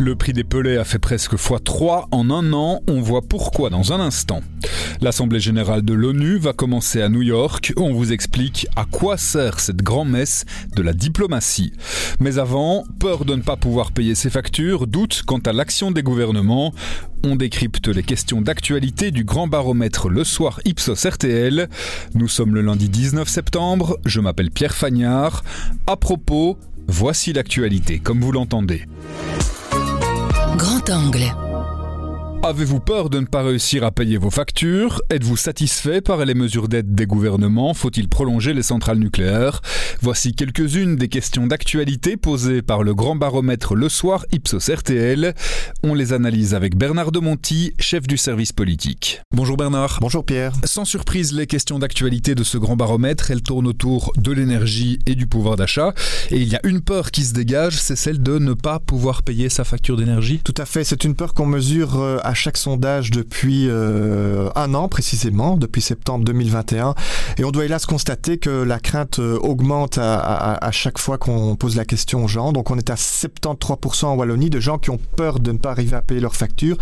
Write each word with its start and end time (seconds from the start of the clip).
Le 0.00 0.16
prix 0.16 0.32
des 0.32 0.44
pelets 0.44 0.78
a 0.78 0.84
fait 0.84 0.98
presque 0.98 1.34
x3 1.34 2.06
en 2.10 2.30
un 2.30 2.54
an. 2.54 2.80
On 2.88 3.02
voit 3.02 3.20
pourquoi 3.20 3.68
dans 3.68 3.92
un 3.92 4.00
instant. 4.00 4.40
L'Assemblée 5.02 5.40
générale 5.40 5.82
de 5.82 5.92
l'ONU 5.92 6.38
va 6.38 6.54
commencer 6.54 7.02
à 7.02 7.10
New 7.10 7.20
York. 7.20 7.74
On 7.76 7.92
vous 7.92 8.10
explique 8.10 8.66
à 8.76 8.86
quoi 8.86 9.18
sert 9.18 9.60
cette 9.60 9.82
grand-messe 9.82 10.46
de 10.74 10.80
la 10.80 10.94
diplomatie. 10.94 11.74
Mais 12.18 12.38
avant, 12.38 12.86
peur 12.98 13.26
de 13.26 13.34
ne 13.34 13.42
pas 13.42 13.58
pouvoir 13.58 13.92
payer 13.92 14.14
ses 14.14 14.30
factures, 14.30 14.86
doute 14.86 15.22
quant 15.26 15.40
à 15.40 15.52
l'action 15.52 15.90
des 15.90 16.02
gouvernements. 16.02 16.72
On 17.22 17.36
décrypte 17.36 17.88
les 17.88 18.02
questions 18.02 18.40
d'actualité 18.40 19.10
du 19.10 19.24
grand 19.24 19.48
baromètre 19.48 20.08
Le 20.08 20.24
Soir 20.24 20.60
Ipsos 20.64 21.06
RTL. 21.06 21.68
Nous 22.14 22.28
sommes 22.28 22.54
le 22.54 22.62
lundi 22.62 22.88
19 22.88 23.28
septembre. 23.28 23.98
Je 24.06 24.20
m'appelle 24.20 24.50
Pierre 24.50 24.74
Fagnard. 24.74 25.44
À 25.86 25.98
propos, 25.98 26.56
voici 26.88 27.34
l'actualité 27.34 27.98
comme 27.98 28.22
vous 28.22 28.32
l'entendez. 28.32 28.86
Grand 30.90 31.04
angle. 31.04 31.49
Avez-vous 32.42 32.80
peur 32.80 33.10
de 33.10 33.20
ne 33.20 33.26
pas 33.26 33.42
réussir 33.42 33.84
à 33.84 33.90
payer 33.90 34.16
vos 34.16 34.30
factures? 34.30 35.02
Êtes-vous 35.10 35.36
satisfait 35.36 36.00
par 36.00 36.24
les 36.24 36.32
mesures 36.32 36.68
d'aide 36.68 36.94
des 36.94 37.04
gouvernements? 37.04 37.74
Faut-il 37.74 38.08
prolonger 38.08 38.54
les 38.54 38.62
centrales 38.62 38.98
nucléaires? 38.98 39.60
Voici 40.00 40.32
quelques-unes 40.32 40.96
des 40.96 41.08
questions 41.08 41.46
d'actualité 41.46 42.16
posées 42.16 42.62
par 42.62 42.82
le 42.82 42.94
grand 42.94 43.14
baromètre 43.14 43.74
Le 43.74 43.90
Soir 43.90 44.24
Ipsos 44.32 44.70
RTL. 44.74 45.34
On 45.82 45.92
les 45.92 46.14
analyse 46.14 46.54
avec 46.54 46.76
Bernard 46.76 47.12
de 47.12 47.18
Monti, 47.18 47.74
chef 47.78 48.06
du 48.06 48.16
service 48.16 48.54
politique. 48.54 49.20
Bonjour 49.36 49.58
Bernard. 49.58 49.98
Bonjour 50.00 50.24
Pierre. 50.24 50.54
Sans 50.64 50.86
surprise, 50.86 51.34
les 51.34 51.46
questions 51.46 51.78
d'actualité 51.78 52.34
de 52.34 52.42
ce 52.42 52.56
grand 52.56 52.74
baromètre, 52.74 53.30
elles 53.30 53.42
tournent 53.42 53.66
autour 53.66 54.12
de 54.16 54.32
l'énergie 54.32 54.98
et 55.04 55.14
du 55.14 55.26
pouvoir 55.26 55.56
d'achat. 55.56 55.92
Et 56.30 56.38
il 56.38 56.48
y 56.48 56.56
a 56.56 56.60
une 56.64 56.80
peur 56.80 57.10
qui 57.10 57.22
se 57.22 57.34
dégage, 57.34 57.78
c'est 57.78 57.96
celle 57.96 58.22
de 58.22 58.38
ne 58.38 58.54
pas 58.54 58.78
pouvoir 58.78 59.24
payer 59.24 59.50
sa 59.50 59.64
facture 59.64 59.98
d'énergie. 59.98 60.40
Tout 60.42 60.54
à 60.56 60.64
fait, 60.64 60.84
c'est 60.84 61.04
une 61.04 61.14
peur 61.14 61.34
qu'on 61.34 61.44
mesure 61.44 62.00
euh, 62.00 62.16
à 62.30 62.34
chaque 62.34 62.56
sondage 62.56 63.10
depuis 63.10 63.66
euh, 63.68 64.48
un 64.54 64.72
an 64.74 64.88
précisément, 64.88 65.56
depuis 65.56 65.82
septembre 65.82 66.24
2021. 66.24 66.94
Et 67.38 67.44
on 67.44 67.50
doit 67.50 67.64
hélas 67.64 67.86
constater 67.86 68.38
que 68.38 68.50
la 68.50 68.78
crainte 68.78 69.18
euh, 69.18 69.36
augmente 69.38 69.98
à, 69.98 70.18
à, 70.18 70.64
à 70.64 70.70
chaque 70.70 70.98
fois 70.98 71.18
qu'on 71.18 71.56
pose 71.56 71.74
la 71.74 71.84
question 71.84 72.24
aux 72.24 72.28
gens. 72.28 72.52
Donc 72.52 72.70
on 72.70 72.78
est 72.78 72.88
à 72.88 72.94
73% 72.94 74.06
en 74.06 74.14
Wallonie 74.14 74.48
de 74.48 74.60
gens 74.60 74.78
qui 74.78 74.90
ont 74.90 75.00
peur 75.16 75.40
de 75.40 75.50
ne 75.50 75.58
pas 75.58 75.72
arriver 75.72 75.96
à 75.96 76.02
payer 76.02 76.20
leurs 76.20 76.36
factures 76.36 76.76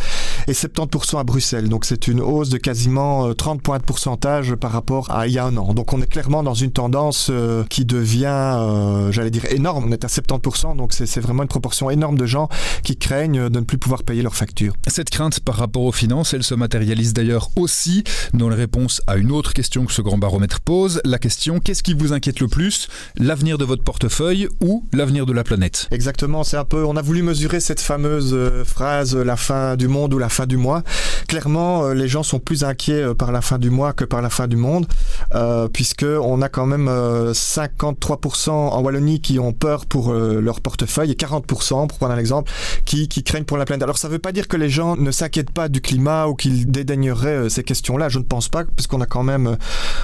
et 0.48 0.52
70% 0.52 1.20
à 1.20 1.24
Bruxelles. 1.24 1.68
Donc 1.68 1.84
c'est 1.84 2.08
une 2.08 2.20
hausse 2.20 2.48
de 2.48 2.58
quasiment 2.58 3.32
30 3.34 3.62
points 3.62 3.78
de 3.78 3.84
pourcentage 3.84 4.54
par 4.54 4.72
rapport 4.72 5.10
à 5.10 5.26
il 5.26 5.34
y 5.34 5.38
a 5.38 5.44
un 5.44 5.56
an. 5.56 5.74
Donc 5.74 5.92
on 5.92 6.00
est 6.00 6.06
clairement 6.06 6.42
dans 6.42 6.54
une 6.54 6.70
tendance 6.70 7.28
euh, 7.30 7.64
qui 7.68 7.84
devient, 7.84 8.26
euh, 8.26 9.12
j'allais 9.12 9.30
dire, 9.30 9.44
énorme. 9.52 9.84
On 9.88 9.92
est 9.92 10.04
à 10.04 10.08
70%, 10.08 10.76
donc 10.76 10.92
c'est 10.92 11.20
vraiment 11.20 11.42
une 11.42 11.48
proportion 11.48 11.90
énorme 11.90 12.16
de 12.16 12.26
gens 12.26 12.48
qui 12.82 12.96
craignent 12.96 13.48
de 13.48 13.58
ne 13.58 13.64
plus 13.64 13.78
pouvoir 13.78 14.02
payer 14.02 14.22
leurs 14.22 14.34
factures. 14.34 14.74
Cette 14.86 15.10
crainte 15.10 15.40
par 15.40 15.56
rapport 15.56 15.82
aux 15.82 15.92
finances, 15.92 16.34
elle 16.34 16.42
se 16.42 16.54
matérialise 16.54 17.12
d'ailleurs 17.12 17.50
aussi 17.56 18.04
dans 18.32 18.48
les 18.48 18.56
réponses 18.56 19.02
à 19.06 19.16
une 19.16 19.30
autre 19.30 19.52
question 19.52 19.84
que 19.84 19.92
ce 19.92 20.02
grand 20.02 20.18
baromètre 20.18 20.60
pose, 20.60 21.00
la 21.04 21.18
question 21.18 21.60
qu'est-ce 21.60 21.82
qui 21.82 21.94
vous 21.94 22.12
inquiète 22.12 22.40
le 22.40 22.48
plus, 22.48 22.88
l'avenir 23.16 23.58
de 23.58 23.64
votre 23.64 23.82
portefeuille 23.82 24.48
ou 24.60 24.84
l'avenir 24.92 25.26
de 25.26 25.32
la 25.32 25.44
planète? 25.44 25.88
Exactement, 25.90 26.44
c'est 26.44 26.56
un 26.56 26.64
peu, 26.64 26.84
on 26.84 26.96
a 26.96 27.02
voulu 27.02 27.22
mesurer 27.22 27.60
cette 27.60 27.80
fameuse 27.80 28.32
euh, 28.32 28.64
phrase 28.64 29.14
la 29.14 29.36
fin 29.36 29.76
du 29.76 29.88
monde 29.88 30.14
ou 30.14 30.18
la 30.18 30.28
fin 30.38 30.46
du 30.46 30.56
mois. 30.56 30.84
Clairement, 31.26 31.82
euh, 31.82 31.94
les 31.94 32.06
gens 32.06 32.22
sont 32.22 32.38
plus 32.38 32.62
inquiets 32.62 33.02
euh, 33.02 33.14
par 33.14 33.32
la 33.32 33.40
fin 33.40 33.58
du 33.58 33.70
mois 33.70 33.92
que 33.92 34.04
par 34.04 34.22
la 34.22 34.30
fin 34.30 34.46
du 34.46 34.56
monde, 34.56 34.86
euh, 35.34 35.66
puisque 35.66 36.04
on 36.04 36.40
a 36.42 36.48
quand 36.48 36.66
même 36.66 36.86
euh, 36.88 37.32
53% 37.32 38.50
en 38.50 38.80
Wallonie 38.80 39.20
qui 39.20 39.40
ont 39.40 39.52
peur 39.52 39.86
pour 39.86 40.12
euh, 40.12 40.40
leur 40.40 40.60
portefeuille 40.60 41.10
et 41.10 41.14
40%, 41.14 41.88
pour 41.88 41.98
prendre 41.98 42.14
un 42.14 42.18
exemple, 42.18 42.52
qui, 42.84 43.08
craignent 43.24 43.44
pour 43.44 43.58
la 43.58 43.64
planète. 43.64 43.82
Alors 43.82 43.98
ça 43.98 44.08
ne 44.08 44.12
veut 44.12 44.18
pas 44.18 44.32
dire 44.32 44.48
que 44.48 44.56
les 44.56 44.70
gens 44.70 44.96
ne 44.96 45.10
s'inquiètent 45.10 45.50
pas 45.50 45.68
du 45.68 45.80
climat 45.80 46.26
ou 46.28 46.34
qu'ils 46.34 46.70
dédaigneraient 46.70 47.28
euh, 47.28 47.48
ces 47.48 47.64
questions-là. 47.64 48.08
Je 48.08 48.18
ne 48.18 48.24
pense 48.24 48.48
pas, 48.48 48.64
puisqu'on 48.64 49.00
a 49.00 49.06
quand 49.06 49.22
même 49.22 49.48
euh, 49.48 49.56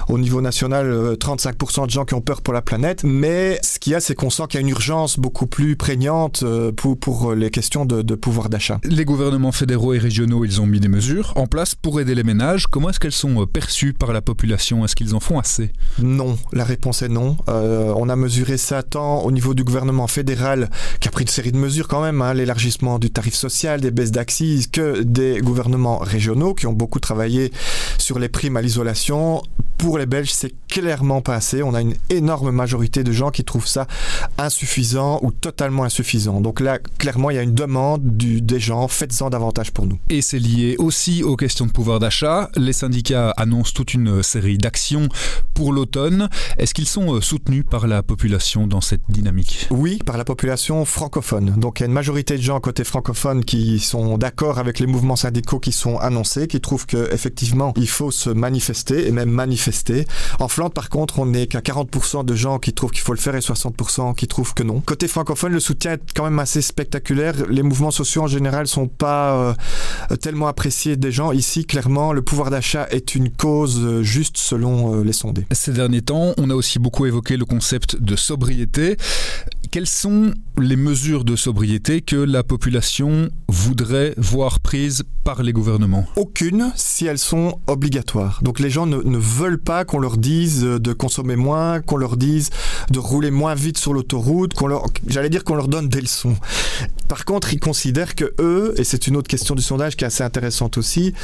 au 0.09 0.19
niveau 0.19 0.41
national 0.41 0.91
euh, 0.91 1.15
35% 1.15 1.87
de 1.87 1.91
gens 1.91 2.05
qui 2.05 2.15
ont 2.15 2.21
peur 2.21 2.43
pour 2.43 2.55
la 2.55 2.63
planète. 2.63 3.05
Mais 3.05 3.59
ce 3.63 3.79
qu'il 3.79 3.93
y 3.93 3.95
a, 3.97 4.01
c'est 4.01 4.15
qu'on 4.15 4.31
sent 4.31 4.45
qu'il 4.49 4.61
y 4.61 4.63
a 4.63 4.67
une 4.67 4.69
urgence 4.69 5.19
beaucoup 5.19 5.47
plus 5.47 5.77
prégnante 5.77 6.43
euh, 6.43 6.73
pour, 6.73 6.99
pour 6.99 7.35
les 7.35 7.51
questions 7.51 7.85
de, 7.85 8.03
de 8.03 8.15
pouvoir 8.15 8.49
d'achat. 8.49 8.81
Les 8.85 9.05
gouvernements 9.05 9.53
fédéraux 9.53 9.95
et 9.95 9.99
régionaux, 9.99 10.14
ils 10.17 10.61
ont 10.61 10.67
mis 10.67 10.81
des 10.81 10.89
mesures 10.89 11.33
en 11.37 11.47
place 11.47 11.75
pour 11.75 12.01
aider 12.01 12.15
les 12.15 12.23
ménages. 12.23 12.67
Comment 12.67 12.91
est-ce 12.91 13.01
qu'elles 13.01 13.13
sont 13.13 13.43
euh, 13.43 13.47
perçues 13.47 13.93
par 13.93 14.13
la 14.13 14.21
population? 14.21 14.85
Est-ce 14.85 14.95
qu'ils 14.95 15.15
en 15.15 15.21
font 15.21 15.39
assez? 15.39 15.73
Non, 16.01 16.39
la 16.53 16.65
réponse 16.65 17.03
est 17.03 17.09
non. 17.09 17.37
Euh, 17.49 17.93
on 17.97 18.09
a 18.09 18.17
mesuré 18.17 18.57
ça 18.57 18.83
tant 18.83 19.23
au 19.23 19.33
niveau 19.33 19.55
du 19.55 19.65
gouvernement 19.65 20.07
fédéral, 20.07 20.71
qui 21.01 21.09
a 21.09 21.11
pris 21.11 21.23
une 21.25 21.29
série 21.29 21.53
de 21.53 21.57
mesures 21.57 21.89
quand 21.89 22.03
même, 22.03 22.23
hein, 22.23 22.35
l'élargissement 22.35 22.99
du 22.99 23.11
tarif 23.11 23.35
social, 23.35 23.81
des 23.81 23.91
baisses 23.91 24.13
d'axes, 24.13 24.67
que 24.71 25.03
des 25.03 25.41
gouvernements 25.41 25.99
régionaux 25.99 26.55
qui 26.55 26.67
ont 26.67 26.73
beaucoup 26.73 27.01
travaillé 27.01 27.53
sur 27.99 28.19
les 28.19 28.29
primes 28.29 28.57
à 28.57 28.63
l'isolation. 28.63 29.43
Pour 29.79 29.99
les 29.99 30.07
Belges, 30.07 30.31
c'est 30.33 30.55
clairement 30.69 31.21
pas 31.21 31.35
assez. 31.35 31.63
On 31.63 31.75
a 31.75 31.81
une 31.81 31.95
énorme 32.11 32.51
majorité 32.51 33.05
de 33.05 33.13
gens 33.13 33.31
qui 33.31 33.45
trouvent 33.45 33.67
ça 33.67 33.87
insuffisant 34.39 35.21
ou 35.23 35.31
totalement 35.31 35.85
insuffisant. 35.85 36.41
Donc 36.41 36.61
là, 36.61 36.79
clairement, 36.99 37.31
il 37.31 37.37
y 37.37 37.39
a 37.39 37.43
une 37.43 37.55
demande 37.55 38.17
du, 38.17 38.41
des 38.41 38.61
gens, 38.61 38.89
faites-en 38.89 39.31
davantage 39.31 39.73
pour 39.73 39.87
nous. 39.87 39.99
Et 40.11 40.23
c'est 40.23 40.39
lié 40.39 40.77
aussi 40.79 41.23
aux 41.23 41.37
questions 41.37 41.67
de 41.67 41.71
pouvoir 41.73 41.99
d'achat. 41.99 42.51
Les 42.57 42.73
syndicats 42.73 43.31
annoncent 43.31 43.73
toute 43.75 43.95
une 43.95 44.23
série 44.23 44.59
d'actions 44.59 45.09
pour 45.55 45.73
l'automne. 45.73 46.29
Est-ce 46.59 46.75
qu'ils 46.75 46.89
sont 46.89 47.15
euh, 47.15 47.21
soutenus 47.21 47.65
par 47.69 47.87
la 47.87 48.03
population 48.03 48.67
dans 48.67 48.81
cette 48.81 49.03
dynamique? 49.09 49.69
Oui, 49.71 49.99
par 50.05 50.17
la 50.17 50.25
population 50.25 50.85
francophone. 50.85 51.55
Donc 51.57 51.81
il 51.81 51.83
y 51.83 51.85
a 51.85 51.87
une 51.87 51.93
majorité 51.93 52.37
de 52.37 52.43
gens 52.43 52.61
côté 52.61 52.85
francophone 52.85 53.45
qui 53.45 53.79
sont 53.81 54.19
d'accord 54.19 54.59
avec 54.59 54.79
les 54.79 54.87
mouvements 54.87 55.17
syndicaux 55.17 55.59
qui 55.59 55.73
sont 55.73 55.99
annoncés, 55.99 56.47
qui 56.47 56.61
trouvent 56.61 56.87
qu'effectivement 56.87 57.73
il 57.77 57.89
faut 57.89 58.11
se 58.11 58.31
manifester 58.31 59.07
et 59.07 59.11
même 59.11 59.31
manifester. 59.31 59.64
En 60.39 60.49
Flandre 60.49 60.73
par 60.73 60.89
contre 60.89 61.19
on 61.19 61.27
n'est 61.27 61.47
qu'à 61.47 61.61
40% 61.61 62.25
de 62.25 62.35
gens 62.35 62.59
qui 62.59 62.73
trouvent 62.73 62.91
qu'il 62.91 63.03
faut 63.03 63.13
le 63.13 63.19
faire 63.19 63.35
et 63.35 63.41
60% 63.41 64.15
qui 64.15 64.27
trouvent 64.27 64.55
que 64.55 64.63
non. 64.63 64.81
Côté 64.81 65.09
francophone 65.09 65.53
le 65.53 65.61
soutien 65.61 65.93
est 65.93 66.13
quand 66.15 66.25
même 66.25 66.39
assez 66.39 66.63
spectaculaire. 66.63 67.35
Les 67.49 67.63
mouvements 67.63 67.91
sociaux 67.91 68.23
en 68.23 68.27
général 68.27 68.67
sont 68.67 68.89
pas 68.89 69.57
euh, 70.11 70.17
tellement 70.17 70.49
appréciés 70.49 70.97
des 70.97 71.13
gens. 71.13 71.33
Ici 71.33 71.65
clairement 71.65 72.13
le 72.13 72.23
pouvoir 72.23 72.51
d'achat 72.51 72.87
est 72.91 73.15
une 73.15 73.31
cause 73.31 73.81
euh, 73.83 74.03
juste 74.03 74.37
selon 74.37 74.95
euh, 74.95 75.05
les 75.05 75.13
sondés. 75.13 75.47
Ces 75.53 75.73
derniers 75.73 76.03
temps, 76.03 76.35
on 76.37 76.51
a 76.51 76.55
aussi 76.55 76.79
beaucoup 76.79 77.07
évoqué 77.07 77.37
le 77.37 77.45
concept 77.45 78.01
de 78.01 78.17
sobriété. 78.17 78.97
Quelles 79.75 79.89
sont 79.89 80.33
les 80.57 80.77
mesures 80.77 81.25
de 81.25 81.35
sobriété 81.35 82.01
que 82.01 82.15
la 82.15 82.45
population 82.45 83.29
voudrait 83.49 84.15
voir 84.17 84.61
prises 84.61 85.03
par 85.25 85.43
les 85.43 85.53
gouvernements? 85.53 86.07
Aucune 86.15 86.71
si 86.77 87.07
elles 87.07 87.19
sont 87.19 87.59
obligatoires. 87.67 88.39
Donc 88.45 88.61
les 88.61 88.71
gens 88.71 88.87
ne, 88.87 89.19
veulent 89.19 89.59
pas 89.59 89.85
qu'on 89.85 89.99
leur 89.99 90.17
dise 90.17 90.61
de 90.61 90.93
consommer 90.93 91.35
moins, 91.35 91.81
qu'on 91.81 91.97
leur 91.97 92.17
dise 92.17 92.51
de 92.93 93.01
rouler 93.01 93.33
moins 93.33 93.57
vite 93.57 93.77
sur 93.77 93.93
l'autoroute, 93.93 94.55
qu'on 94.55 94.69
leur, 94.69 94.87
j'allais 95.09 95.29
dire 95.29 95.43
qu'on 95.43 95.57
leur 95.57 95.67
donne 95.67 95.89
des 95.89 96.03
leçons. 96.03 96.37
Par 97.09 97.25
contre, 97.25 97.53
ils 97.53 97.59
considèrent 97.59 98.15
que 98.15 98.33
eux, 98.39 98.75
et 98.77 98.85
c'est 98.85 99.09
une 99.09 99.17
autre 99.17 99.27
question 99.27 99.57
du 99.57 99.63
sondage 99.63 99.97
qui 99.97 100.05
est 100.05 100.07
assez 100.07 100.23
intéressante 100.23 100.79
aussi, 100.79 101.15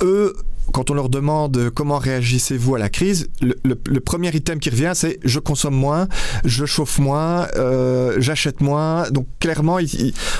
eux 0.00 0.34
quand 0.72 0.90
on 0.90 0.94
leur 0.94 1.08
demande 1.08 1.70
comment 1.74 1.98
réagissez-vous 1.98 2.74
à 2.74 2.78
la 2.78 2.88
crise, 2.88 3.28
le, 3.40 4.00
premier 4.00 4.30
item 4.34 4.58
qui 4.58 4.70
revient, 4.70 4.92
c'est 4.94 5.18
je 5.24 5.38
consomme 5.38 5.74
moins, 5.74 6.08
je 6.44 6.64
chauffe 6.64 6.98
moins, 6.98 7.48
euh, 7.56 8.16
j'achète 8.18 8.60
moins. 8.60 9.10
Donc 9.10 9.26
clairement, 9.40 9.78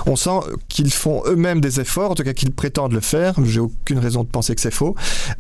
on 0.07 0.17
sent 0.17 0.41
qu'ils 0.79 0.93
font 0.93 1.25
eux-mêmes 1.27 1.61
des 1.61 1.81
efforts, 1.81 2.13
en 2.13 2.15
tout 2.15 2.23
cas 2.23 2.35
qu'ils 2.35 2.53
prétendent 2.53 2.93
le 2.93 3.01
faire. 3.01 3.35
J'ai 3.45 3.59
aucune 3.59 3.99
raison 3.99 4.23
de 4.23 4.29
penser 4.29 4.55
que 4.55 4.61
c'est 4.61 4.73
faux, 4.73 4.95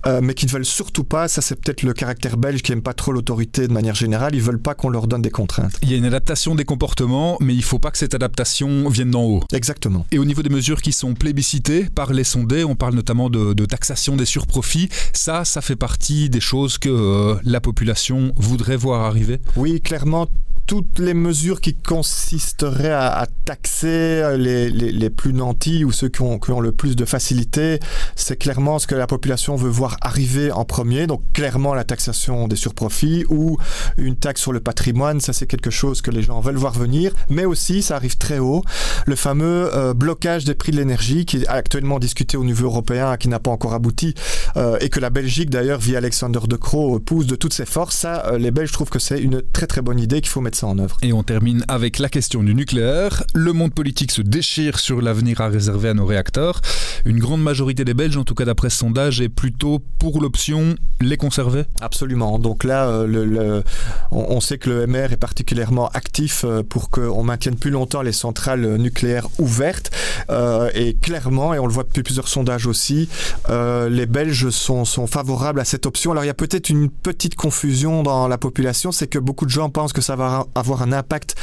euh, 0.04 0.20
mais 0.20 0.34
qu'ils 0.34 0.48
ne 0.48 0.54
veulent 0.54 0.64
surtout 0.64 1.04
pas. 1.04 1.28
Ça, 1.28 1.42
c'est 1.42 1.54
peut-être 1.54 1.84
le 1.84 1.92
caractère 1.92 2.36
belge 2.36 2.62
qui 2.62 2.72
aime 2.72 2.82
pas 2.82 2.92
trop 2.92 3.12
l'autorité 3.12 3.68
de 3.68 3.72
manière 3.72 3.94
générale. 3.94 4.34
Ils 4.34 4.42
veulent 4.42 4.60
pas 4.60 4.74
qu'on 4.74 4.88
leur 4.88 5.06
donne 5.06 5.22
des 5.22 5.30
contraintes. 5.30 5.78
Il 5.82 5.92
y 5.92 5.94
a 5.94 5.96
une 5.96 6.06
adaptation 6.06 6.56
des 6.56 6.64
comportements, 6.64 7.36
mais 7.40 7.54
il 7.54 7.62
faut 7.62 7.78
pas 7.78 7.92
que 7.92 7.98
cette 7.98 8.14
adaptation 8.14 8.88
vienne 8.88 9.12
d'en 9.12 9.22
haut. 9.22 9.44
Exactement. 9.52 10.06
Et 10.10 10.18
au 10.18 10.24
niveau 10.24 10.42
des 10.42 10.50
mesures 10.50 10.82
qui 10.82 10.90
sont 10.90 11.14
plébiscitées 11.14 11.84
par 11.84 12.12
les 12.12 12.24
sondés, 12.24 12.64
on 12.64 12.74
parle 12.74 12.94
notamment 12.94 13.30
de, 13.30 13.52
de 13.52 13.64
taxation 13.64 14.16
des 14.16 14.24
surprofits 14.24 14.88
ça, 15.12 15.44
ça 15.44 15.60
fait 15.60 15.76
partie 15.76 16.30
des 16.30 16.40
choses 16.40 16.78
que 16.78 16.88
euh, 16.88 17.36
la 17.44 17.60
population 17.60 18.32
voudrait 18.36 18.76
voir 18.76 19.02
arriver 19.02 19.40
Oui, 19.56 19.80
clairement, 19.80 20.28
toutes 20.68 20.98
les 20.98 21.14
mesures 21.14 21.62
qui 21.62 21.74
consisteraient 21.74 22.92
à, 22.92 23.26
taxer 23.46 24.36
les, 24.36 25.08
plus 25.08 25.32
nantis 25.32 25.82
ou 25.86 25.90
ceux 25.90 26.10
qui 26.10 26.20
ont, 26.20 26.38
qui 26.38 26.50
ont 26.50 26.60
le 26.60 26.72
plus 26.72 26.94
de 26.94 27.06
facilité, 27.06 27.80
c'est 28.14 28.36
clairement 28.36 28.78
ce 28.78 28.86
que 28.86 28.94
la 28.94 29.06
population 29.06 29.56
veut 29.56 29.70
voir 29.70 29.96
arriver 30.02 30.52
en 30.52 30.66
premier. 30.66 31.06
Donc 31.06 31.22
clairement 31.32 31.72
la 31.72 31.84
taxation 31.84 32.46
des 32.48 32.56
surprofits 32.56 33.24
ou 33.30 33.56
une 33.96 34.16
taxe 34.16 34.42
sur 34.42 34.52
le 34.52 34.60
patrimoine, 34.60 35.20
ça 35.20 35.32
c'est 35.32 35.46
quelque 35.46 35.70
chose 35.70 36.02
que 36.02 36.10
les 36.10 36.22
gens 36.22 36.40
veulent 36.40 36.56
voir 36.56 36.74
venir. 36.74 37.12
Mais 37.30 37.46
aussi, 37.46 37.80
ça 37.80 37.96
arrive 37.96 38.18
très 38.18 38.38
haut, 38.38 38.62
le 39.06 39.16
fameux 39.16 39.74
euh, 39.74 39.94
blocage 39.94 40.44
des 40.44 40.54
prix 40.54 40.72
de 40.72 40.76
l'énergie 40.76 41.24
qui 41.24 41.38
est 41.38 41.48
actuellement 41.48 41.98
discuté 41.98 42.36
au 42.36 42.44
niveau 42.44 42.66
européen, 42.66 43.16
qui 43.16 43.30
n'a 43.30 43.38
pas 43.38 43.50
encore 43.50 43.72
abouti, 43.72 44.12
euh, 44.58 44.76
et 44.82 44.90
que 44.90 45.00
la 45.00 45.08
Belgique 45.08 45.48
d'ailleurs, 45.48 45.80
via 45.80 45.96
Alexander 45.96 46.40
De 46.46 46.56
Croo, 46.56 46.98
pousse 47.00 47.26
de 47.26 47.36
toutes 47.36 47.54
ses 47.54 47.64
forces. 47.64 47.96
Ça, 47.96 48.26
euh, 48.26 48.36
les 48.36 48.50
Belges 48.50 48.72
trouvent 48.72 48.90
que 48.90 48.98
c'est 48.98 49.18
une 49.18 49.40
très 49.40 49.66
très 49.66 49.80
bonne 49.80 49.98
idée 49.98 50.20
qu'il 50.20 50.28
faut 50.28 50.42
mettre 50.42 50.57
ça 50.58 50.66
en 50.66 50.78
œuvre. 50.78 50.96
Et 51.02 51.12
on 51.12 51.22
termine 51.22 51.64
avec 51.68 51.98
la 51.98 52.08
question 52.08 52.42
du 52.42 52.54
nucléaire. 52.54 53.24
Le 53.34 53.52
monde 53.52 53.72
politique 53.72 54.12
se 54.12 54.22
déchire 54.22 54.78
sur 54.78 55.00
l'avenir 55.00 55.40
à 55.40 55.48
réserver 55.48 55.88
à 55.88 55.94
nos 55.94 56.06
réacteurs. 56.06 56.60
Une 57.04 57.18
grande 57.18 57.42
majorité 57.42 57.84
des 57.84 57.94
Belges, 57.94 58.16
en 58.16 58.24
tout 58.24 58.34
cas 58.34 58.44
d'après 58.44 58.70
ce 58.70 58.78
sondage, 58.78 59.20
est 59.20 59.28
plutôt 59.28 59.80
pour 59.98 60.20
l'option 60.20 60.74
les 61.00 61.16
conserver 61.16 61.64
Absolument. 61.80 62.38
Donc 62.38 62.64
là, 62.64 62.88
euh, 62.88 63.06
le, 63.06 63.24
le, 63.24 63.62
on, 64.10 64.26
on 64.36 64.40
sait 64.40 64.58
que 64.58 64.68
le 64.68 64.86
MR 64.86 65.12
est 65.12 65.16
particulièrement 65.16 65.88
actif 65.88 66.44
euh, 66.44 66.62
pour 66.62 66.90
qu'on 66.90 67.22
maintienne 67.22 67.56
plus 67.56 67.70
longtemps 67.70 68.02
les 68.02 68.12
centrales 68.12 68.76
nucléaires 68.76 69.28
ouvertes. 69.38 69.90
Euh, 70.30 70.70
et 70.74 70.94
clairement, 70.94 71.54
et 71.54 71.58
on 71.58 71.66
le 71.66 71.72
voit 71.72 71.84
depuis 71.84 72.02
plusieurs 72.02 72.28
sondages 72.28 72.66
aussi, 72.66 73.08
euh, 73.48 73.88
les 73.88 74.06
Belges 74.06 74.50
sont, 74.50 74.84
sont 74.84 75.06
favorables 75.06 75.60
à 75.60 75.64
cette 75.64 75.86
option. 75.86 76.10
Alors 76.12 76.24
il 76.24 76.26
y 76.26 76.30
a 76.30 76.34
peut-être 76.34 76.68
une 76.68 76.90
petite 76.90 77.34
confusion 77.34 78.02
dans 78.02 78.28
la 78.28 78.38
population, 78.38 78.92
c'est 78.92 79.06
que 79.06 79.18
beaucoup 79.18 79.44
de 79.44 79.50
gens 79.50 79.70
pensent 79.70 79.92
que 79.92 80.00
ça 80.00 80.16
va 80.16 80.46
avoir 80.54 80.82
un 80.82 80.92
impact 80.92 81.36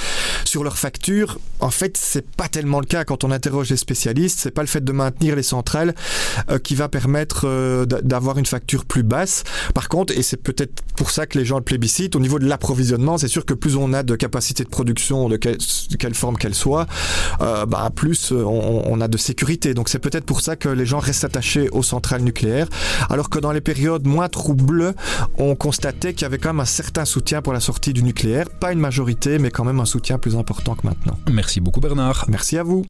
sur 0.45 0.63
leurs 0.63 0.77
factures. 0.77 1.39
En 1.59 1.71
fait, 1.71 1.97
c'est 1.97 2.29
pas 2.29 2.47
tellement 2.47 2.79
le 2.79 2.85
cas 2.85 3.03
quand 3.03 3.23
on 3.23 3.31
interroge 3.31 3.69
les 3.69 3.77
spécialistes. 3.77 4.39
C'est 4.39 4.51
pas 4.51 4.61
le 4.61 4.67
fait 4.67 4.83
de 4.83 4.91
maintenir 4.91 5.35
les 5.35 5.43
centrales 5.43 5.95
euh, 6.49 6.59
qui 6.59 6.75
va 6.75 6.87
permettre 6.89 7.47
euh, 7.47 7.85
d'avoir 7.85 8.37
une 8.37 8.45
facture 8.45 8.85
plus 8.85 9.03
basse. 9.03 9.43
Par 9.73 9.89
contre, 9.89 10.17
et 10.17 10.21
c'est 10.21 10.41
peut-être 10.41 10.83
pour 10.95 11.11
ça 11.11 11.25
que 11.25 11.37
les 11.37 11.45
gens 11.45 11.57
le 11.57 11.63
plébiscitent, 11.63 12.15
au 12.15 12.19
niveau 12.19 12.39
de 12.39 12.47
l'approvisionnement, 12.47 13.17
c'est 13.17 13.27
sûr 13.27 13.45
que 13.45 13.53
plus 13.53 13.75
on 13.75 13.93
a 13.93 14.03
de 14.03 14.15
capacité 14.15 14.63
de 14.63 14.69
production, 14.69 15.29
de, 15.29 15.37
quelle, 15.37 16.13
forme 16.13 16.37
qu'elle 16.37 16.55
soit, 16.55 16.87
euh, 17.41 17.65
bah, 17.65 17.89
plus 17.93 18.31
on, 18.31 18.83
on 18.85 19.01
a 19.01 19.07
de 19.07 19.17
sécurité. 19.17 19.73
Donc 19.73 19.89
c'est 19.89 19.99
peut-être 19.99 20.25
pour 20.25 20.41
ça 20.41 20.55
que 20.55 20.69
les 20.69 20.85
gens 20.85 20.99
restent 20.99 21.25
attachés 21.25 21.69
aux 21.69 21.83
centrales 21.83 22.21
nucléaires, 22.21 22.67
alors 23.09 23.29
que 23.29 23.39
dans 23.39 23.51
les 23.51 23.61
périodes 23.61 24.05
moins 24.05 24.29
troubles, 24.29 24.93
on 25.37 25.55
constatait 25.55 26.13
qu'il 26.13 26.23
y 26.23 26.25
avait 26.25 26.37
quand 26.37 26.49
même 26.49 26.59
un 26.59 26.65
certain 26.65 27.05
soutien 27.05 27.41
pour 27.41 27.53
la 27.53 27.59
sortie 27.59 27.93
du 27.93 28.03
nucléaire, 28.03 28.49
pas 28.49 28.71
une 28.71 28.79
majorité, 28.85 29.39
mais 29.39 29.49
quand 29.49 29.63
même 29.63 29.79
un 29.79 29.85
soutien 29.85 30.19
plus 30.19 30.35
important 30.35 30.75
que 30.75 30.85
maintenant. 30.85 31.17
Merci 31.31 31.59
beaucoup 31.59 31.79
Bernard. 31.79 32.25
Merci 32.27 32.57
à 32.57 32.63
vous. 32.63 32.85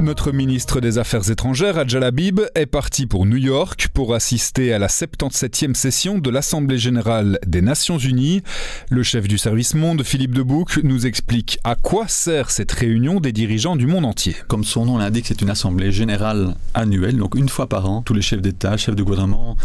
Notre 0.00 0.30
ministre 0.30 0.80
des 0.80 0.98
Affaires 0.98 1.28
étrangères, 1.28 1.76
Adjal 1.76 2.04
Habib, 2.04 2.40
est 2.54 2.66
parti 2.66 3.06
pour 3.06 3.26
New 3.26 3.36
York 3.36 3.88
pour 3.92 4.14
assister 4.14 4.72
à 4.72 4.78
la 4.78 4.86
77e 4.86 5.74
session 5.74 6.18
de 6.18 6.30
l'Assemblée 6.30 6.78
générale 6.78 7.38
des 7.44 7.62
Nations 7.62 7.98
unies. 7.98 8.42
Le 8.90 9.02
chef 9.02 9.26
du 9.26 9.38
service 9.38 9.74
monde, 9.74 10.04
Philippe 10.04 10.34
Debouc, 10.34 10.78
nous 10.84 11.06
explique 11.06 11.58
à 11.64 11.74
quoi 11.74 12.06
sert 12.06 12.52
cette 12.52 12.70
réunion 12.70 13.18
des 13.18 13.32
dirigeants 13.32 13.74
du 13.74 13.88
monde 13.88 14.04
entier. 14.04 14.36
Comme 14.46 14.62
son 14.62 14.84
nom 14.84 14.98
l'indique, 14.98 15.26
c'est 15.26 15.42
une 15.42 15.50
assemblée 15.50 15.90
générale 15.90 16.54
annuelle, 16.74 17.16
donc 17.16 17.34
une 17.34 17.48
fois 17.48 17.66
par 17.66 17.90
an, 17.90 18.02
tous 18.02 18.14
les 18.14 18.22
chefs 18.22 18.42
d'État, 18.42 18.76
chefs 18.76 18.94
de 18.94 19.02
gouvernement 19.02 19.56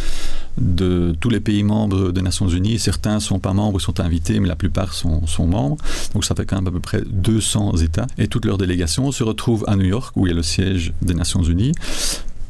de 0.58 1.16
tous 1.20 1.30
les 1.30 1.40
pays 1.40 1.64
membres 1.64 2.12
des 2.12 2.22
Nations 2.22 2.48
unies. 2.48 2.80
Certains 2.80 3.20
sont 3.20 3.40
pas 3.40 3.54
membres, 3.54 3.80
sont 3.80 4.00
invités, 4.00 4.40
mais 4.40 4.48
la 4.48 4.56
plupart 4.56 4.94
sont, 4.94 5.26
sont 5.28 5.48
membres. 5.48 5.78
Donc 6.14 6.26
ça 6.26 6.36
fait 6.36 6.46
quand 6.46 6.58
même 6.58 6.68
à 6.68 6.72
peu 6.72 6.80
près 6.80 7.02
200 7.06 7.78
États. 7.78 8.08
Et 8.18 8.28
toutes 8.28 8.46
leurs 8.46 8.58
délégations 8.58 9.12
se 9.12 9.24
retrouvent 9.24 9.66
à 9.68 9.76
New 9.76 9.86
York, 9.86 10.16
où 10.16 10.28
il 10.28 10.30
y 10.30 10.34
a 10.34 10.36
le 10.36 10.44
siège 10.44 10.94
des 11.02 11.14
Nations 11.14 11.44
unies 11.44 11.74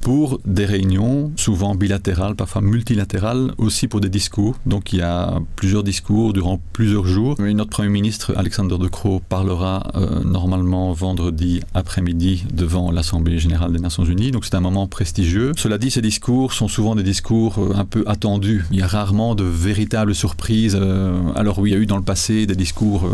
pour 0.04 0.42
des 0.46 0.66
réunions, 0.66 1.32
souvent 1.38 1.76
bilatérales, 1.76 2.36
parfois 2.36 2.62
multilatérales, 2.62 3.54
aussi 3.58 3.88
pour 3.88 4.02
des 4.02 4.10
discours. 4.10 4.56
Donc 4.66 4.92
il 4.92 5.00
y 5.00 5.02
a 5.02 5.40
plusieurs 5.56 5.82
discours 5.82 6.34
durant 6.34 6.60
plusieurs 6.74 7.06
jours. 7.06 7.40
Et 7.40 7.54
notre 7.54 7.70
Premier 7.70 7.88
ministre, 7.88 8.34
Alexander 8.36 8.78
De 8.78 8.90
Croo, 8.90 9.22
parlera 9.30 9.92
euh, 9.96 10.22
normalement 10.26 10.92
vendredi 10.92 11.62
après-midi 11.74 12.46
devant 12.54 12.92
l'Assemblée 12.92 13.40
générale 13.40 13.72
des 13.72 13.80
Nations 13.80 14.04
Unies. 14.04 14.32
Donc 14.32 14.44
c'est 14.44 14.56
un 14.56 14.62
moment 14.62 14.88
prestigieux. 14.88 15.54
Cela 15.56 15.78
dit, 15.78 15.90
ces 15.90 16.02
discours 16.02 16.52
sont 16.52 16.68
souvent 16.68 16.96
des 16.96 17.04
discours 17.04 17.56
euh, 17.60 17.74
un 17.74 17.86
peu 17.86 18.04
attendus. 18.06 18.66
Il 18.72 18.80
y 18.80 18.82
a 18.82 18.88
rarement 18.88 19.36
de 19.36 19.46
véritables 19.46 20.14
surprises. 20.14 20.78
Euh, 20.80 21.18
alors 21.36 21.60
oui, 21.60 21.70
il 21.70 21.74
y 21.74 21.78
a 21.78 21.80
eu 21.80 21.86
dans 21.86 21.98
le 21.98 22.04
passé 22.04 22.46
des 22.46 22.58
discours 22.58 23.10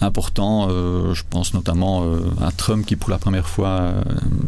importants. 0.00 0.68
Je 0.70 1.22
pense 1.28 1.52
notamment 1.54 2.04
à 2.40 2.52
Trump 2.52 2.86
qui 2.86 2.94
pour 2.94 3.10
la 3.10 3.18
première 3.18 3.48
fois 3.48 3.94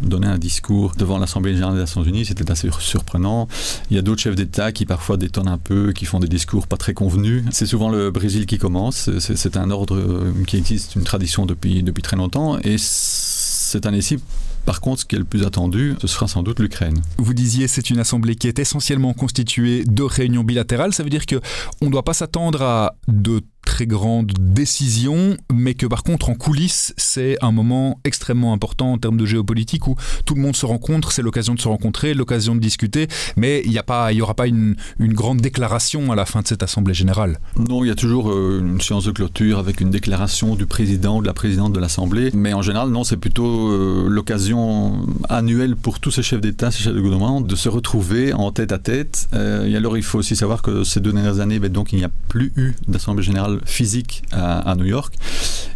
donnait 0.01 0.27
un 0.27 0.37
discours 0.37 0.93
devant 0.97 1.17
l'Assemblée 1.17 1.53
générale 1.53 1.64
des 1.73 1.79
Nations 1.79 2.03
Unies, 2.03 2.25
c'était 2.25 2.49
assez 2.51 2.69
surprenant. 2.79 3.47
Il 3.89 3.95
y 3.95 3.99
a 3.99 4.01
d'autres 4.01 4.21
chefs 4.21 4.35
d'État 4.35 4.71
qui 4.71 4.85
parfois 4.85 5.17
détonnent 5.17 5.47
un 5.47 5.57
peu, 5.57 5.93
qui 5.93 6.05
font 6.05 6.19
des 6.19 6.27
discours 6.27 6.67
pas 6.67 6.77
très 6.77 6.93
convenus. 6.93 7.43
C'est 7.51 7.65
souvent 7.65 7.89
le 7.89 8.11
Brésil 8.11 8.45
qui 8.45 8.57
commence. 8.57 9.09
C'est 9.19 9.57
un 9.57 9.71
ordre 9.71 9.95
euh, 9.95 10.33
qui 10.47 10.57
existe, 10.57 10.95
une 10.95 11.03
tradition 11.03 11.45
depuis, 11.45 11.83
depuis 11.83 12.01
très 12.01 12.17
longtemps. 12.17 12.57
Et 12.59 12.77
cette 12.77 13.85
année-ci, 13.85 14.19
par 14.65 14.81
contre, 14.81 15.01
ce 15.01 15.05
qui 15.05 15.15
est 15.15 15.19
le 15.19 15.25
plus 15.25 15.45
attendu, 15.45 15.95
ce 16.01 16.07
sera 16.07 16.27
sans 16.27 16.41
doute 16.41 16.59
l'Ukraine. 16.59 16.99
Vous 17.17 17.33
disiez 17.33 17.67
c'est 17.67 17.89
une 17.89 17.99
assemblée 17.99 18.35
qui 18.35 18.47
est 18.47 18.57
essentiellement 18.57 19.13
constituée 19.13 19.83
de 19.85 20.03
réunions 20.03 20.43
bilatérales. 20.43 20.93
Ça 20.93 21.03
veut 21.03 21.09
dire 21.09 21.25
que 21.25 21.39
on 21.81 21.85
ne 21.85 21.91
doit 21.91 22.03
pas 22.03 22.13
s'attendre 22.13 22.63
à 22.63 22.95
de 23.07 23.41
très 23.75 23.87
grande 23.87 24.31
décision, 24.39 25.35
mais 25.53 25.73
que 25.73 25.85
par 25.85 26.03
contre 26.03 26.29
en 26.29 26.33
coulisses, 26.33 26.93
c'est 26.95 27.35
un 27.41 27.51
moment 27.51 27.99
extrêmement 28.05 28.53
important 28.53 28.93
en 28.93 28.97
termes 28.97 29.17
de 29.17 29.25
géopolitique 29.25 29.85
où 29.89 29.97
tout 30.25 30.33
le 30.33 30.39
monde 30.39 30.55
se 30.55 30.65
rencontre, 30.65 31.11
c'est 31.11 31.21
l'occasion 31.21 31.55
de 31.55 31.59
se 31.59 31.67
rencontrer, 31.67 32.13
l'occasion 32.13 32.55
de 32.55 32.61
discuter, 32.61 33.09
mais 33.35 33.63
il 33.65 33.71
n'y 33.71 34.21
aura 34.21 34.33
pas 34.33 34.47
une, 34.47 34.77
grande 34.97 35.41
déclaration 35.41 36.09
à 36.13 36.15
la 36.15 36.25
fin 36.25 36.41
de 36.41 36.47
cette 36.47 36.63
Assemblée 36.63 36.93
générale. 36.93 37.37
Non, 37.57 37.83
il 37.83 37.89
y 37.89 37.91
a 37.91 37.95
toujours 37.95 38.31
euh, 38.31 38.61
une 38.61 38.79
séance 38.79 39.03
de 39.03 39.11
clôture 39.11 39.59
avec 39.59 39.81
une 39.81 39.89
déclaration 39.89 40.55
du 40.55 40.65
président 40.65 41.17
ou 41.17 41.21
de 41.21 41.27
la 41.27 41.33
présidente 41.33 41.73
de 41.73 41.79
l'Assemblée, 41.81 42.29
mais 42.33 42.53
en 42.53 42.61
général, 42.61 42.87
non, 42.91 43.03
c'est 43.03 43.17
plutôt 43.17 43.71
euh, 43.71 44.07
l'occasion 44.07 45.05
annuelle 45.27 45.75
pour 45.75 45.99
tous 45.99 46.11
ces 46.11 46.23
chefs 46.23 46.39
d'État, 46.39 46.71
ces 46.71 46.81
chefs 46.81 46.95
de 46.95 47.01
gouvernement, 47.01 47.41
de 47.41 47.55
se 47.57 47.67
retrouver 47.67 48.31
en 48.31 48.53
tête 48.53 48.71
à 48.71 48.77
tête. 48.77 49.27
Euh, 49.33 49.65
et 49.65 49.75
alors, 49.75 49.97
il 49.97 50.03
faut 50.03 50.19
aussi 50.19 50.37
savoir 50.37 50.61
que 50.61 50.85
ces 50.85 51.01
deux 51.01 51.11
dernières 51.11 51.41
années, 51.41 51.59
ben, 51.59 51.69
donc, 51.69 51.91
il 51.91 51.99
n'y 51.99 52.05
a 52.05 52.11
plus 52.29 52.53
eu 52.55 52.73
d'Assemblée 52.87 53.23
générale 53.23 53.59
physique 53.65 54.23
à, 54.31 54.75
New 54.75 54.85
York 54.85 55.13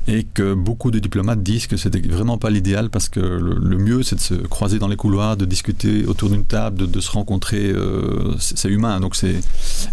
et 0.07 0.23
que 0.23 0.53
beaucoup 0.53 0.91
de 0.91 0.99
diplomates 0.99 1.43
disent 1.43 1.67
que 1.67 1.77
c'était 1.77 2.01
vraiment 2.01 2.37
pas 2.37 2.49
l'idéal 2.49 2.89
parce 2.89 3.09
que 3.09 3.19
le, 3.19 3.77
mieux 3.77 4.03
c'est 4.03 4.15
de 4.15 4.21
se 4.21 4.33
croiser 4.33 4.79
dans 4.79 4.87
les 4.87 4.95
couloirs, 4.95 5.37
de 5.37 5.45
discuter 5.45 6.05
autour 6.05 6.29
d'une 6.29 6.45
table, 6.45 6.89
de, 6.89 6.99
se 6.99 7.11
rencontrer. 7.11 7.69
Euh, 7.69 8.33
c'est 8.39 8.69
humain, 8.69 8.99
donc 8.99 9.15
c'est 9.15 9.35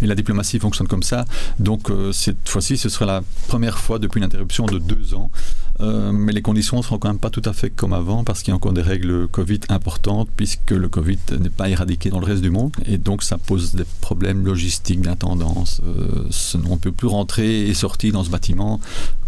et 0.01 0.07
la 0.07 0.15
diplomatie 0.15 0.59
fonctionne 0.59 0.87
comme 0.87 1.03
ça. 1.03 1.25
Donc 1.59 1.89
euh, 1.89 2.11
cette 2.11 2.47
fois-ci, 2.47 2.77
ce 2.77 2.89
sera 2.89 3.05
la 3.05 3.23
première 3.47 3.77
fois 3.77 3.99
depuis 3.99 4.19
une 4.19 4.25
interruption 4.25 4.65
de 4.65 4.79
deux 4.79 5.13
ans. 5.13 5.29
Euh, 5.79 6.11
mais 6.11 6.33
les 6.33 6.41
conditions 6.41 6.77
ne 6.77 6.81
seront 6.81 6.97
quand 6.97 7.09
même 7.09 7.19
pas 7.19 7.29
tout 7.29 7.41
à 7.45 7.53
fait 7.53 7.69
comme 7.69 7.93
avant 7.93 8.23
parce 8.23 8.41
qu'il 8.41 8.51
y 8.51 8.53
a 8.53 8.55
encore 8.55 8.73
des 8.73 8.81
règles 8.81 9.27
Covid 9.27 9.59
importantes 9.69 10.27
puisque 10.35 10.71
le 10.71 10.89
Covid 10.89 11.19
n'est 11.39 11.49
pas 11.49 11.69
éradiqué 11.69 12.09
dans 12.09 12.19
le 12.19 12.25
reste 12.25 12.41
du 12.41 12.49
monde 12.49 12.71
et 12.85 12.97
donc 12.97 13.23
ça 13.23 13.37
pose 13.37 13.75
des 13.75 13.85
problèmes 14.01 14.45
logistiques 14.45 15.01
d'intendance. 15.01 15.81
Euh, 15.85 16.29
on 16.67 16.73
ne 16.73 16.79
peut 16.79 16.91
plus 16.91 17.07
rentrer 17.07 17.67
et 17.67 17.73
sortir 17.73 18.13
dans 18.13 18.23
ce 18.23 18.29
bâtiment 18.29 18.79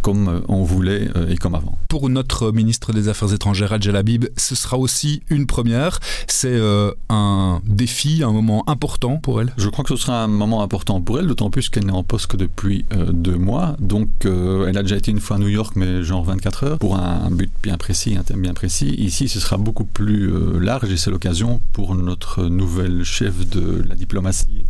comme 0.01 0.41
on 0.47 0.63
voulait 0.63 1.09
et 1.29 1.35
comme 1.35 1.55
avant. 1.55 1.77
Pour 1.89 2.09
notre 2.09 2.51
ministre 2.51 2.93
des 2.93 3.09
Affaires 3.09 3.33
étrangères, 3.33 3.73
Adjel 3.73 3.95
Habib, 3.95 4.25
ce 4.37 4.55
sera 4.55 4.77
aussi 4.77 5.21
une 5.29 5.45
première. 5.45 5.99
C'est 6.27 6.47
euh, 6.53 6.91
un 7.09 7.61
défi, 7.65 8.23
un 8.23 8.31
moment 8.31 8.63
important 8.69 9.17
pour 9.17 9.41
elle? 9.41 9.53
Je 9.57 9.69
crois 9.69 9.83
que 9.83 9.95
ce 9.95 10.01
sera 10.01 10.23
un 10.23 10.27
moment 10.27 10.61
important 10.61 11.01
pour 11.01 11.19
elle, 11.19 11.27
d'autant 11.27 11.49
plus 11.49 11.69
qu'elle 11.69 11.85
n'est 11.85 11.91
en 11.91 12.03
poste 12.03 12.27
que 12.27 12.37
depuis 12.37 12.85
euh, 12.93 13.11
deux 13.11 13.37
mois. 13.37 13.75
Donc 13.79 14.09
euh, 14.25 14.67
elle 14.67 14.77
a 14.77 14.83
déjà 14.83 14.97
été 14.97 15.11
une 15.11 15.19
fois 15.19 15.37
à 15.37 15.39
New 15.39 15.47
York, 15.47 15.75
mais 15.75 16.03
genre 16.03 16.23
24 16.39 16.63
heures, 16.63 16.79
pour 16.79 16.97
un, 16.97 17.29
but 17.31 17.51
bien 17.61 17.77
précis, 17.77 18.15
un 18.17 18.23
thème 18.23 18.41
bien 18.41 18.53
précis. 18.53 18.95
Ici, 18.97 19.27
ce 19.27 19.39
sera 19.39 19.57
beaucoup 19.57 19.83
plus 19.83 20.31
euh, 20.33 20.59
large 20.59 20.91
et 20.91 20.97
c'est 20.97 21.11
l'occasion 21.11 21.59
pour 21.73 21.95
notre 21.95 22.45
nouvelle 22.45 23.03
chef 23.03 23.47
de 23.49 23.83
la 23.87 23.95
diplomatie, 23.95 24.63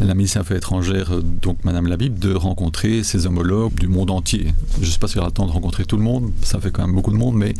la 0.00 0.14
ministre 0.14 0.38
des 0.38 0.40
Affaires 0.40 0.56
étrangères, 0.56 1.10
donc 1.22 1.64
Madame 1.64 1.86
Labib, 1.86 2.18
de 2.18 2.34
rencontrer 2.34 3.02
ses 3.02 3.26
homologues 3.26 3.74
du 3.74 3.88
monde 3.88 4.10
entier 4.10 4.52
je 4.80 4.86
ne 4.86 4.90
sais 4.90 4.98
pas 4.98 5.08
si 5.08 5.18
elle 5.18 5.24
a 5.24 5.26
le 5.26 5.32
temps 5.32 5.46
de 5.46 5.52
rencontrer 5.52 5.84
tout 5.84 5.96
le 5.96 6.02
monde, 6.02 6.30
ça 6.42 6.60
fait 6.60 6.70
quand 6.70 6.82
même 6.82 6.94
beaucoup 6.94 7.10
de 7.10 7.16
monde, 7.16 7.36
mais 7.36 7.54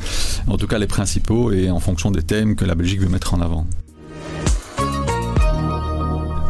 en 0.47 0.57
tout 0.57 0.67
cas 0.67 0.79
les 0.79 0.87
principaux 0.87 1.53
et 1.53 1.71
en 1.71 1.81
fonction 1.81 2.11
des 2.11 2.23
thèmes 2.23 2.57
que 2.57 2.65
la 2.65 2.75
Belgique 2.75 3.01
veut 3.01 3.09
mettre 3.09 3.35
en 3.35 3.41
avant. 3.41 3.67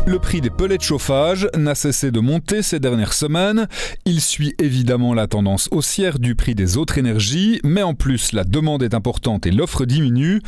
Le 0.08 0.18
prix 0.18 0.40
des 0.40 0.48
pellets 0.48 0.78
de 0.78 0.82
chauffage 0.82 1.50
n'a 1.54 1.74
cessé 1.74 2.10
de 2.10 2.18
monter 2.20 2.62
ces 2.62 2.80
dernières 2.80 3.12
semaines. 3.12 3.68
Il 4.06 4.22
suit 4.22 4.54
évidemment 4.58 5.12
la 5.12 5.26
tendance 5.26 5.68
haussière 5.70 6.18
du 6.18 6.34
prix 6.34 6.54
des 6.54 6.78
autres 6.78 6.96
énergies, 6.96 7.60
mais 7.62 7.82
en 7.82 7.92
plus 7.92 8.32
la 8.32 8.44
demande 8.44 8.82
est 8.82 8.94
importante 8.94 9.44
et 9.44 9.50
l'offre 9.50 9.84
diminue. 9.84 10.40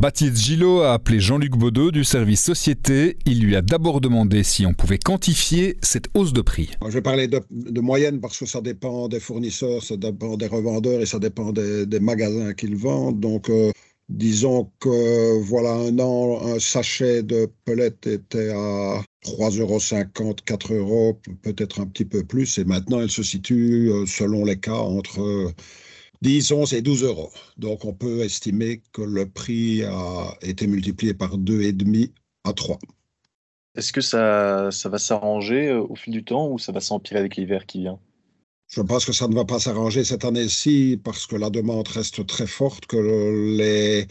Baptiste 0.00 0.36
Gillot 0.36 0.80
a 0.80 0.94
appelé 0.94 1.20
Jean-Luc 1.20 1.52
Baudeux 1.52 1.92
du 1.92 2.02
service 2.02 2.42
société. 2.42 3.16
Il 3.24 3.40
lui 3.40 3.54
a 3.54 3.62
d'abord 3.62 4.00
demandé 4.00 4.42
si 4.42 4.66
on 4.66 4.74
pouvait 4.74 4.98
quantifier 4.98 5.76
cette 5.80 6.08
hausse 6.14 6.32
de 6.32 6.40
prix. 6.40 6.72
Je 6.84 6.94
vais 6.94 7.00
parler 7.00 7.28
de, 7.28 7.80
moyenne 7.80 8.20
parce 8.20 8.36
que 8.36 8.46
ça 8.46 8.62
dépend 8.62 9.06
des 9.06 9.20
fournisseurs, 9.20 9.84
ça 9.84 9.96
dépend 9.96 10.36
des 10.36 10.48
revendeurs 10.48 11.00
et 11.00 11.06
ça 11.06 11.20
dépend 11.20 11.52
des, 11.52 11.86
magasins 12.00 12.52
qu'ils 12.52 12.74
vendent. 12.74 13.20
Donc, 13.20 13.48
euh, 13.48 13.70
Disons 14.08 14.70
que 14.80 15.40
voilà 15.40 15.72
un 15.72 15.98
an, 15.98 16.40
un 16.42 16.58
sachet 16.58 17.22
de 17.22 17.50
pellets 17.64 17.94
était 18.04 18.50
à 18.50 19.02
3,50 19.24 19.60
euros, 19.60 20.34
4 20.44 20.74
euros, 20.74 21.20
peut-être 21.42 21.80
un 21.80 21.86
petit 21.86 22.04
peu 22.04 22.22
plus. 22.22 22.58
Et 22.58 22.64
maintenant, 22.64 23.00
elle 23.00 23.10
se 23.10 23.22
situe, 23.22 23.90
euh, 23.90 24.04
selon 24.06 24.44
les 24.44 24.60
cas, 24.60 24.74
entre 24.74 25.52
10, 26.20 26.52
11 26.52 26.74
et 26.74 26.82
12 26.82 27.04
euros. 27.04 27.30
Donc, 27.56 27.84
on 27.84 27.94
peut 27.94 28.20
estimer 28.20 28.82
que 28.92 29.02
le 29.02 29.26
prix 29.28 29.84
a 29.84 30.36
été 30.42 30.66
multiplié 30.66 31.14
par 31.14 31.38
2,5 31.38 32.10
à 32.44 32.52
3. 32.52 32.78
Est-ce 33.76 33.92
que 33.92 34.02
ça, 34.02 34.70
ça 34.70 34.88
va 34.88 34.98
s'arranger 34.98 35.68
euh, 35.68 35.80
au 35.80 35.96
fil 35.96 36.12
du 36.12 36.24
temps 36.24 36.48
ou 36.48 36.58
ça 36.58 36.72
va 36.72 36.80
s'empirer 36.80 37.18
avec 37.18 37.36
l'hiver 37.36 37.66
qui 37.66 37.80
vient? 37.80 37.98
Je 38.74 38.82
pense 38.82 39.04
que 39.04 39.12
ça 39.12 39.28
ne 39.28 39.34
va 39.34 39.44
pas 39.44 39.60
s'arranger 39.60 40.02
cette 40.02 40.24
année-ci 40.24 41.00
parce 41.04 41.26
que 41.26 41.36
la 41.36 41.48
demande 41.48 41.86
reste 41.86 42.26
très 42.26 42.46
forte, 42.48 42.86
que 42.86 42.96
les 43.56 44.08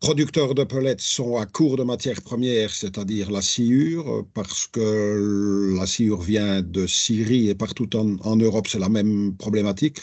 producteurs 0.00 0.54
de 0.56 0.64
pellets 0.64 0.96
sont 0.98 1.36
à 1.36 1.46
court 1.46 1.76
de 1.76 1.84
matières 1.84 2.20
premières, 2.22 2.74
c'est-à-dire 2.74 3.30
la 3.30 3.40
sciure, 3.40 4.26
parce 4.34 4.66
que 4.66 5.74
la 5.78 5.86
sciure 5.86 6.20
vient 6.20 6.60
de 6.60 6.88
Syrie 6.88 7.50
et 7.50 7.54
partout 7.54 7.88
en, 7.96 8.36
Europe, 8.36 8.66
c'est 8.68 8.80
la 8.80 8.88
même 8.88 9.36
problématique. 9.36 9.98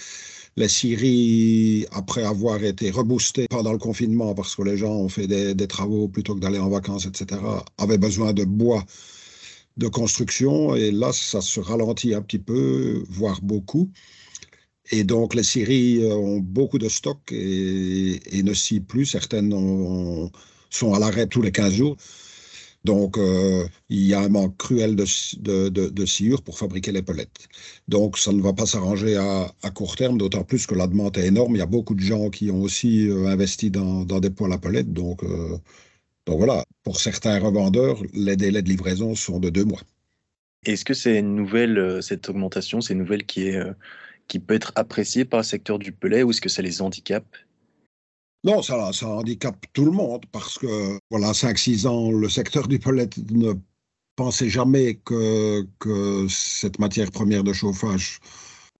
Les 0.55 0.70
scieries, 0.70 1.86
après 1.91 2.24
avoir 2.24 2.63
été 2.63 2.91
reboostées 2.91 3.48
pendant 3.50 3.74
le 3.74 3.77
confinement, 3.77 4.34
parce 4.34 4.55
que 4.55 4.62
les 4.62 4.77
gens 4.77 4.94
ont 4.94 5.10
fait 5.10 5.27
des, 5.27 5.53
des 5.53 5.67
travaux 5.67 6.08
plutôt 6.08 6.34
que 6.36 6.39
d'aller 6.39 6.60
en 6.60 6.70
vacances, 6.70 7.08
etc., 7.08 7.41
avaient 7.77 7.98
besoin 7.98 8.32
de 8.32 8.46
bois 8.46 8.86
de 9.77 9.88
construction. 9.88 10.75
Et 10.75 10.91
là, 10.91 11.12
ça 11.13 11.41
se 11.41 11.60
ralentit 11.60 12.13
un 12.13 12.22
petit 12.22 12.39
peu, 12.39 13.03
voire 13.10 13.41
beaucoup. 13.41 13.91
Et 14.91 15.03
donc, 15.03 15.34
les 15.34 15.44
scieries 15.44 16.03
euh, 16.03 16.15
ont 16.15 16.39
beaucoup 16.39 16.77
de 16.77 16.89
stock 16.89 17.20
et, 17.32 18.20
ne 18.44 18.53
scient 18.53 18.82
plus. 18.82 19.05
Certaines 19.05 19.51
sont 20.70 20.94
à 20.94 21.00
l'arrêt 21.00 21.27
tous 21.27 21.41
les 21.41 21.51
15 21.51 21.74
jours. 21.74 21.98
Donc, 22.84 23.17
euh, 23.17 23.67
il 23.89 24.01
y 24.05 24.13
a 24.13 24.22
un 24.22 24.29
manque 24.29 24.58
cruel 24.58 24.96
de, 24.96 25.70
de, 25.70 26.05
sciure 26.05 26.44
pour 26.44 26.60
fabriquer 26.60 26.91
les 26.91 27.01
palettes. 27.01 27.48
Donc, 27.88 28.20
ça 28.20 28.32
ne 28.32 28.41
va 28.41 28.53
pas 28.53 28.67
s'arranger 28.67 29.17
à, 29.17 29.72
court 29.74 29.96
terme, 29.96 30.20
d'autant 30.20 30.44
plus 30.44 30.67
que 30.67 30.75
la 30.75 30.86
demande 30.86 31.17
est 31.17 31.25
énorme. 31.25 31.55
Il 31.55 31.60
y 31.60 31.62
a 31.62 31.65
beaucoup 31.65 31.96
de 31.96 32.01
gens 32.01 32.29
qui 32.29 32.51
ont 32.51 32.62
aussi 32.62 33.10
euh, 33.10 33.25
investi 33.25 33.72
dans, 33.72 34.05
des 34.05 34.29
poêles 34.29 34.53
à 34.53 34.60
palettes. 34.60 34.94
Donc, 34.94 35.24
donc 36.25 36.38
voilà, 36.38 36.65
pour 36.84 37.00
certains 37.00 37.39
revendeurs, 37.39 38.01
les 38.13 38.36
délais 38.36 38.62
de 38.62 38.70
livraison 38.70 39.15
sont 39.15 39.39
de 39.39 39.50
deux 39.50 39.65
mois. 39.65 39.82
Est-ce 40.65 40.84
que 40.84 40.96
c'est 40.96 41.20
une 41.20 41.36
nouvelle, 41.36 41.77
euh, 41.77 42.01
cette 42.01 42.27
augmentation, 42.29 42.82
c'est 42.82 42.94
une 42.94 43.00
nouvelle 43.00 43.25
qui, 43.25 43.48
est, 43.48 43.58
euh, 43.58 43.74
qui 44.27 44.39
peut 44.39 44.55
être 44.55 44.72
appréciée 44.75 45.25
par 45.25 45.41
le 45.41 45.44
secteur 45.44 45.77
du 45.77 45.91
pellet 45.91 46.24
ou 46.24 46.32
est-ce 46.32 46.41
que 46.41 46.50
ça 46.50 46.63
les 46.63 46.82
handicape? 46.82 47.38
Non, 48.44 48.63
ça, 48.63 48.91
ça 48.91 49.08
handicape 49.08 49.65
tout 49.74 49.86
le 49.86 49.91
monde 49.91 50.25
parce 50.32 50.58
que, 50.58 51.00
voilà, 51.12 51.34
5-6 51.34 51.88
ans, 51.88 52.12
le 52.12 52.29
secteur 52.29 52.67
du 52.67 52.79
pellet 52.79 53.10
ne 53.32 53.53
pensait 54.15 54.50
jamais 54.50 54.96
que, 54.96 55.67
que 55.79 56.27
cette 56.27 56.79
matière 56.79 57.12
première 57.12 57.44
de 57.44 57.53
chauffage 57.53 58.20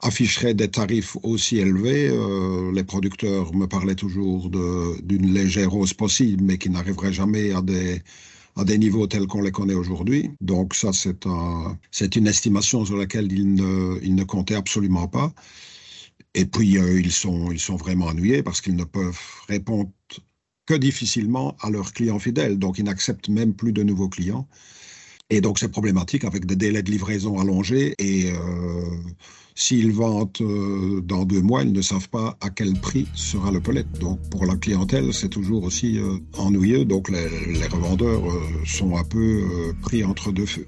afficherait 0.02 0.54
des 0.54 0.70
tarifs 0.70 1.18
aussi 1.24 1.58
élevés. 1.58 2.10
Euh, 2.10 2.72
les 2.74 2.84
producteurs 2.84 3.54
me 3.54 3.66
parlaient 3.68 3.96
toujours 3.96 4.50
d'une 4.50 5.34
légère 5.34 5.74
hausse 5.76 5.94
possible, 5.94 6.44
mais 6.44 6.58
qui 6.58 6.70
n'arriverait 6.70 7.14
jamais 7.14 7.52
à 7.52 7.62
des, 7.62 8.78
niveaux 8.78 9.08
tels 9.08 9.28
qu'on 9.28 9.42
les 9.42 9.52
connaît 9.52 9.74
aujourd'hui. 9.74 10.32
Donc 10.42 10.76
ça, 10.76 10.92
c'est 10.94 11.26
un, 11.26 11.78
une 12.16 12.28
estimation 12.28 12.86
sur 12.86 12.98
laquelle 12.98 13.32
ils 13.32 13.54
ne, 13.56 14.00
ils 14.04 14.26
comptaient 14.26 14.56
absolument 14.56 15.08
pas. 15.08 15.34
Et 16.34 16.46
puis, 16.46 16.78
euh, 16.78 17.00
ils, 17.00 17.12
sont, 17.12 17.52
ils 17.52 17.60
sont 17.60 17.78
vraiment 17.78 18.08
ennuyés 18.08 18.44
parce 18.44 18.60
qu'ils 18.62 18.76
ne 18.76 18.84
peuvent 18.84 19.20
répondre 19.48 19.90
que 20.66 20.74
difficilement 20.74 21.56
à 21.62 21.70
leurs 21.70 21.94
clients 21.94 22.20
fidèles. 22.20 22.60
Donc, 22.60 22.78
ils 22.78 22.84
n'acceptent 22.84 23.30
même 23.30 23.54
plus 23.54 23.72
de 23.72 23.84
nouveaux 23.84 24.10
clients. 24.10 24.48
Et 25.32 25.42
donc, 25.42 25.58
c'est 25.58 25.70
problématique 25.70 26.24
avec 26.24 26.46
des 26.46 26.56
délais 26.56 26.84
de 26.84 26.92
livraison 26.92 27.40
allongés 27.40 27.96
et 27.98 28.32
euh, 28.32 28.86
S'ils 29.58 29.94
vendent 29.94 30.30
euh, 30.42 31.00
dans 31.00 31.24
deux 31.24 31.42
mois, 31.42 31.64
ils 31.64 31.72
ne 31.72 31.82
savent 31.82 32.10
pas 32.10 32.38
à 32.42 32.50
quel 32.50 32.74
prix 32.74 33.08
sera 33.14 33.52
le 33.52 33.62
pellet. 33.62 33.86
Donc 34.02 34.20
pour 34.30 34.46
la 34.46 34.58
clientèle, 34.58 35.14
c'est 35.14 35.30
toujours 35.30 35.64
aussi 35.64 35.98
euh, 35.98 36.18
ennuyeux. 36.38 36.84
Donc 36.84 37.08
les, 37.08 37.66
revendeurs 37.68 38.22
sont 38.66 38.98
un 38.98 39.04
peu 39.06 39.74
pris 39.82 40.04
entre 40.04 40.34
deux 40.34 40.46
feux. 40.46 40.68